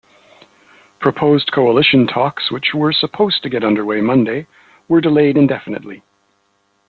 [0.99, 4.47] Proposed coalition talks, which were supposed to get under way Monday,
[4.87, 6.01] were delayed indefinitely.